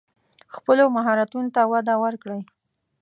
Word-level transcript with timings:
خپلو 0.55 0.83
مهارتونو 0.95 1.49
ته 1.55 1.61
وده 1.71 1.95
ورکړئ. 2.03 2.41